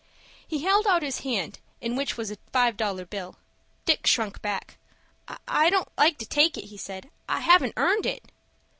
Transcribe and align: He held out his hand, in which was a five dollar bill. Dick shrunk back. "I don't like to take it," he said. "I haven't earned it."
He 0.47 0.63
held 0.63 0.87
out 0.87 1.03
his 1.03 1.19
hand, 1.19 1.59
in 1.79 1.95
which 1.95 2.17
was 2.17 2.31
a 2.31 2.37
five 2.51 2.75
dollar 2.75 3.05
bill. 3.05 3.35
Dick 3.85 4.07
shrunk 4.07 4.41
back. 4.41 4.77
"I 5.47 5.69
don't 5.69 5.89
like 5.95 6.17
to 6.17 6.25
take 6.25 6.57
it," 6.57 6.69
he 6.69 6.77
said. 6.77 7.11
"I 7.29 7.41
haven't 7.41 7.75
earned 7.77 8.07
it." 8.07 8.31